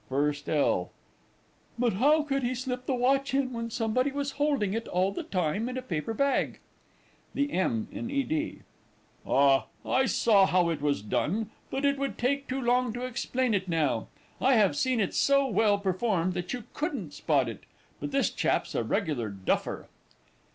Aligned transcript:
FIRST 0.09 0.49
L. 0.49 0.91
But 1.77 1.93
how 1.93 2.23
could 2.23 2.41
he 2.41 2.55
slip 2.55 2.87
the 2.87 2.95
watch 2.95 3.35
in 3.35 3.53
when 3.53 3.69
somebody 3.69 4.11
was 4.11 4.31
holding 4.31 4.73
it 4.73 4.87
all 4.87 5.11
the 5.11 5.21
time 5.21 5.69
in 5.69 5.77
a 5.77 5.83
paper 5.83 6.15
bag? 6.15 6.57
THE 7.35 7.53
M. 7.53 7.87
IN 7.91 8.09
E. 8.09 8.23
D. 8.23 8.61
Ah, 9.27 9.67
I 9.85 10.07
saw 10.07 10.47
how 10.47 10.69
it 10.69 10.81
was 10.81 11.03
done 11.03 11.51
but 11.69 11.85
it 11.85 11.99
would 11.99 12.17
take 12.17 12.47
too 12.47 12.59
long 12.63 12.91
to 12.93 13.05
explain 13.05 13.53
it 13.53 13.67
now. 13.67 14.07
I 14.41 14.55
have 14.55 14.75
seen 14.75 14.99
it 14.99 15.13
so 15.13 15.45
well 15.45 15.77
performed 15.77 16.33
that 16.33 16.51
you 16.51 16.63
couldn't 16.73 17.13
spot 17.13 17.47
it. 17.47 17.63
But 17.99 18.09
this 18.09 18.31
chap's 18.31 18.73
a 18.73 18.83
regular 18.83 19.29
duffer! 19.29 19.87